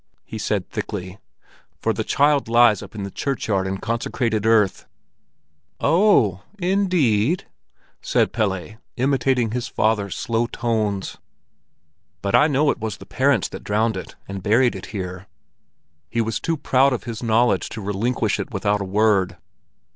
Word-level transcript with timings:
he 0.25 0.39
said 0.39 0.67
thickly; 0.67 1.19
"for 1.79 1.93
the 1.93 2.03
child 2.03 2.47
lies 2.47 2.81
up 2.81 2.95
in 2.95 3.03
the 3.03 3.11
churchyard 3.11 3.67
in 3.67 3.77
consecrated 3.77 4.47
earth." 4.47 4.87
"O—oh, 5.79 6.41
inde—ed?" 6.59 7.43
said 8.01 8.33
Pelle, 8.33 8.77
imitating 8.97 9.51
his 9.51 9.67
father's 9.67 10.17
slow 10.17 10.47
tones. 10.47 11.17
"But 12.23 12.33
I 12.33 12.47
know 12.47 12.71
it 12.71 12.79
was 12.79 12.97
the 12.97 13.05
parents 13.05 13.47
that 13.49 13.63
drowned 13.63 13.95
it—and 13.95 14.41
buried 14.41 14.75
it 14.75 14.87
here." 14.87 15.27
He 16.09 16.19
was 16.19 16.39
too 16.39 16.57
proud 16.57 16.93
of 16.93 17.03
his 17.03 17.21
knowledge 17.21 17.69
to 17.69 17.79
relinquish 17.79 18.39
it 18.39 18.49
without 18.51 18.81
a 18.81 18.83
word. 18.83 19.37